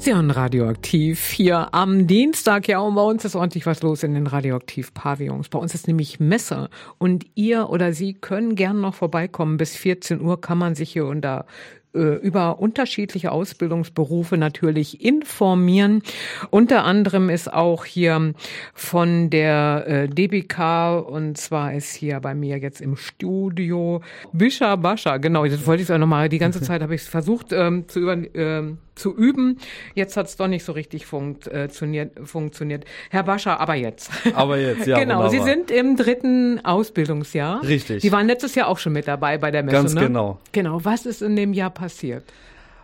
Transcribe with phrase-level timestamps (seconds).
[0.00, 2.68] Sie hören Radioaktiv hier am Dienstag.
[2.68, 5.48] Ja, und bei uns ist ordentlich was los in den Radioaktiv-Pavillons.
[5.48, 9.56] Bei uns ist nämlich Messe und ihr oder Sie können gern noch vorbeikommen.
[9.56, 11.46] Bis 14 Uhr kann man sich hier unter
[11.92, 16.02] über unterschiedliche Ausbildungsberufe natürlich informieren.
[16.50, 18.34] Unter anderem ist auch hier
[18.74, 24.02] von der äh, DBK und zwar ist hier bei mir jetzt im Studio
[24.32, 25.16] Bisha Bascha.
[25.16, 26.28] Genau, das wollte ich auch nochmal.
[26.28, 29.58] Die ganze Zeit habe ich es versucht ähm, zu über, ähm, zu üben.
[29.94, 32.84] Jetzt hat es doch nicht so richtig funktioniert, funktioniert.
[33.10, 34.10] Herr Bascher, aber jetzt.
[34.34, 34.98] Aber jetzt, ja.
[35.00, 35.30] genau, wunderbar.
[35.30, 37.62] Sie sind im dritten Ausbildungsjahr.
[37.62, 38.02] Richtig.
[38.02, 39.76] Sie waren letztes Jahr auch schon mit dabei bei der Messe.
[39.76, 40.00] Ganz ne?
[40.02, 40.38] genau.
[40.52, 40.84] Genau.
[40.84, 42.24] Was ist in dem Jahr passiert?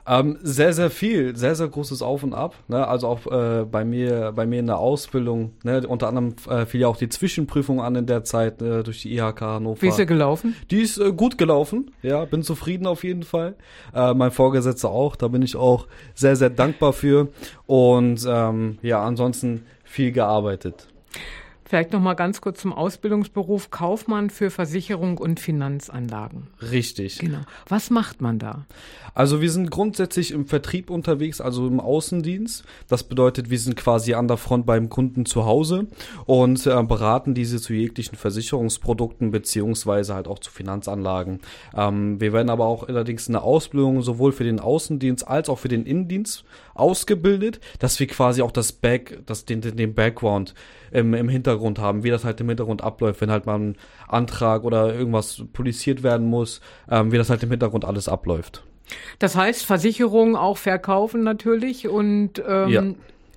[0.06, 2.54] Ähm, sehr, sehr viel, sehr, sehr großes Auf und Ab.
[2.68, 2.86] Ne?
[2.86, 5.52] Also auch äh, bei mir, bei mir in der Ausbildung.
[5.62, 5.86] Ne?
[5.86, 9.16] Unter anderem äh, fiel ja auch die Zwischenprüfung an in der Zeit äh, durch die
[9.16, 9.80] IHK Hannover.
[9.80, 10.56] Wie ist sie gelaufen?
[10.70, 11.90] Die ist äh, gut gelaufen.
[12.02, 13.54] Ja, bin zufrieden auf jeden Fall.
[13.94, 15.16] Äh, mein Vorgesetzter auch.
[15.16, 17.28] Da bin ich auch sehr, sehr dankbar für.
[17.66, 20.88] Und ähm, ja, ansonsten viel gearbeitet.
[21.66, 26.48] Vielleicht noch mal ganz kurz zum Ausbildungsberuf Kaufmann für Versicherung und Finanzanlagen.
[26.60, 27.18] Richtig.
[27.18, 27.38] Genau.
[27.68, 28.66] Was macht man da?
[29.15, 32.65] Also wir sind grundsätzlich im Vertrieb unterwegs, also im Außendienst.
[32.88, 35.87] Das bedeutet, wir sind quasi an der Front beim Kunden zu Hause
[36.26, 41.40] und äh, beraten diese zu jeglichen Versicherungsprodukten beziehungsweise halt auch zu Finanzanlagen.
[41.74, 45.59] Ähm, wir werden aber auch allerdings in der Ausbildung sowohl für den Außendienst als auch
[45.59, 50.54] für den Innendienst ausgebildet, dass wir quasi auch das Back, das, den, den Background
[50.90, 53.77] im, im Hintergrund haben, wie das halt im Hintergrund abläuft, wenn halt mal ein
[54.09, 56.60] Antrag oder irgendwas polisiert werden muss,
[56.91, 58.65] ähm, wie das halt im Hintergrund alles abläuft.
[59.19, 62.82] Das heißt, Versicherungen auch verkaufen natürlich und ähm, ja.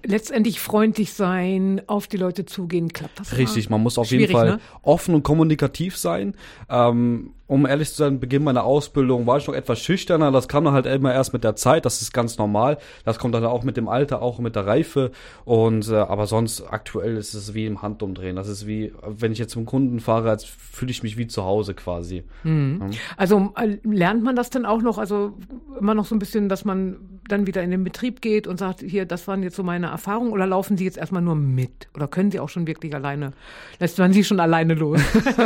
[0.06, 2.94] Letztendlich freundlich sein, auf die Leute zugehen.
[2.94, 3.38] Klappt das?
[3.38, 4.60] Richtig, man muss auf jeden Fall ne?
[4.82, 6.36] offen und kommunikativ sein.
[6.70, 10.32] Ähm, um ehrlich zu sein, Beginn meiner Ausbildung war ich noch etwas schüchterner.
[10.32, 11.86] Das kam dann halt immer erst mit der Zeit.
[11.86, 12.78] Das ist ganz normal.
[13.06, 15.12] Das kommt dann auch mit dem Alter, auch mit der Reife.
[15.46, 18.36] Und äh, aber sonst aktuell ist es wie im Handumdrehen.
[18.36, 21.46] Das ist wie, wenn ich jetzt zum Kunden fahre, als fühle ich mich wie zu
[21.46, 22.24] Hause quasi.
[22.44, 22.90] Mhm.
[22.92, 22.98] Ja.
[23.16, 24.98] Also äh, lernt man das denn auch noch?
[24.98, 25.34] Also
[25.80, 28.82] immer noch so ein bisschen, dass man dann wieder in den Betrieb geht und sagt,
[28.82, 30.32] hier, das waren jetzt so meine Erfahrungen.
[30.32, 31.88] Oder laufen Sie jetzt erstmal nur mit?
[31.96, 33.34] Oder können Sie auch schon wirklich alleine?
[33.80, 35.02] Lässt man Sie schon alleine los?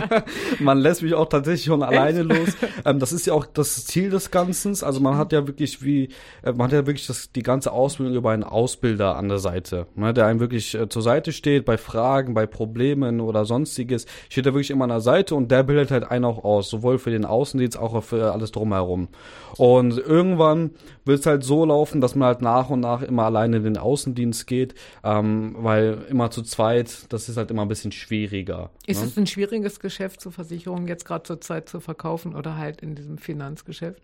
[0.60, 2.50] man lässt mich auch tatsächlich schon alleine los.
[2.86, 4.76] Ähm, das ist ja auch das Ziel des Ganzen.
[4.84, 6.10] Also man hat ja wirklich wie,
[6.44, 9.88] äh, man hat ja wirklich das, die ganze Ausbildung über einen Ausbilder an der Seite,
[9.96, 14.06] ne, der einem wirklich äh, zur Seite steht bei Fragen, bei Problemen oder sonstiges.
[14.30, 17.00] Steht er wirklich immer an der Seite und der bildet halt einen auch aus, sowohl
[17.00, 19.10] für den Außendienst, auch für alles drumherum.
[19.58, 20.72] Und irgendwann
[21.06, 23.78] wird es halt so laufen, dass man halt nach und nach immer alleine in den
[23.78, 28.70] Außendienst geht, ähm, weil immer zu zweit, das ist halt immer ein bisschen schwieriger.
[28.86, 29.08] Ist ne?
[29.08, 32.96] es ein schwieriges Geschäft zur Versicherung jetzt gerade zur Zeit zu verkaufen oder halt in
[32.96, 34.02] diesem Finanzgeschäft?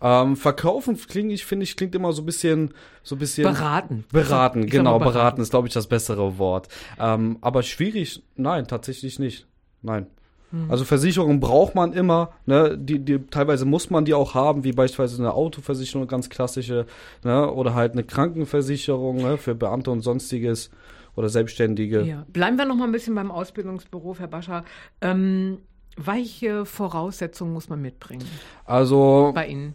[0.00, 3.44] Ähm, verkaufen klingt, ich finde ich, klingt immer so ein bisschen, so ein bisschen.
[3.44, 4.04] Beraten.
[4.10, 5.12] Beraten, genau, beraten.
[5.14, 6.68] beraten ist, glaube ich, das bessere Wort.
[6.98, 9.46] Ähm, aber schwierig, nein, tatsächlich nicht.
[9.82, 10.06] Nein.
[10.54, 10.70] Hm.
[10.70, 12.78] Also Versicherungen braucht man immer, ne?
[12.78, 16.86] Die, die, teilweise muss man die auch haben, wie beispielsweise eine Autoversicherung, ganz klassische,
[17.24, 17.50] ne?
[17.50, 19.36] Oder halt eine Krankenversicherung, ne?
[19.36, 20.70] Für Beamte und sonstiges
[21.16, 22.02] oder Selbstständige.
[22.02, 22.24] Ja.
[22.32, 24.64] Bleiben wir noch mal ein bisschen beim Ausbildungsberuf, Herr Bascher.
[25.00, 25.58] Ähm,
[25.96, 28.24] welche Voraussetzungen muss man mitbringen?
[28.64, 29.74] Also bei Ihnen.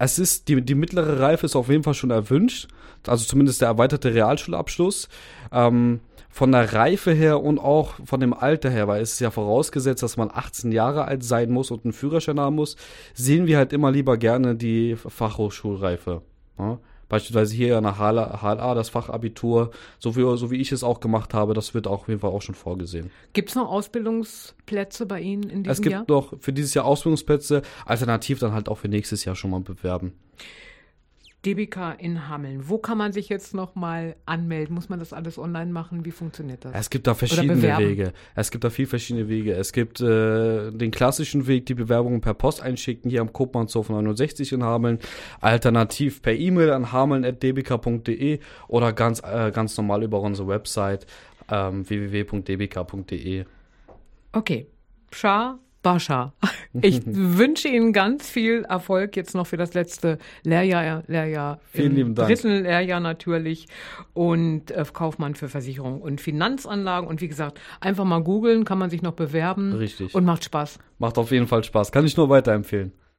[0.00, 2.68] Es ist, die, die mittlere Reife ist auf jeden Fall schon erwünscht.
[3.06, 5.08] Also zumindest der erweiterte Realschulabschluss.
[5.50, 9.30] Ähm, von der Reife her und auch von dem Alter her, weil es ist ja
[9.30, 12.76] vorausgesetzt, dass man 18 Jahre alt sein muss und einen Führerschein haben muss,
[13.14, 16.22] sehen wir halt immer lieber gerne die Fachhochschulreife.
[16.58, 16.78] Ja?
[17.08, 21.54] Beispielsweise hier nach HLA, das Fachabitur, so wie, so wie ich es auch gemacht habe,
[21.54, 23.10] das wird auch auf jeden Fall auch schon vorgesehen.
[23.32, 25.72] Gibt es noch Ausbildungsplätze bei Ihnen in diesem Jahr?
[25.72, 26.04] Es gibt Jahr?
[26.08, 30.12] noch für dieses Jahr Ausbildungsplätze, alternativ dann halt auch für nächstes Jahr schon mal bewerben.
[31.48, 32.68] DBK in Hameln.
[32.68, 34.74] Wo kann man sich jetzt noch mal anmelden?
[34.74, 36.04] Muss man das alles online machen?
[36.04, 36.72] Wie funktioniert das?
[36.74, 38.12] Es gibt da verschiedene Wege.
[38.34, 39.54] Es gibt da viel verschiedene Wege.
[39.54, 44.52] Es gibt äh, den klassischen Weg, die Bewerbungen per Post einschicken, hier am Kopmannshof 69
[44.52, 44.98] in Hameln.
[45.40, 51.06] Alternativ per E-Mail an hameln.dbk.de oder ganz, äh, ganz normal über unsere Website
[51.50, 53.46] ähm, www.dbk.de.
[54.32, 54.66] Okay.
[55.10, 56.34] Schar Bascha.
[56.72, 62.14] Ich wünsche Ihnen ganz viel Erfolg jetzt noch für das letzte Lehrjahr, Lehrjahr Vielen lieben
[62.14, 62.28] Dank.
[62.28, 63.66] dritten Lehrjahr natürlich
[64.14, 68.90] und äh, Kaufmann für Versicherung und Finanzanlagen und wie gesagt, einfach mal googeln, kann man
[68.90, 69.72] sich noch bewerben.
[69.74, 70.14] Richtig.
[70.14, 70.78] Und macht Spaß.
[70.98, 71.92] Macht auf jeden Fall Spaß.
[71.92, 72.92] Kann ich nur weiterempfehlen.